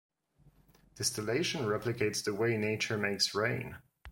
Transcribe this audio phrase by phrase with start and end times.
[0.95, 3.77] Distillation replicates the way nature makes rain.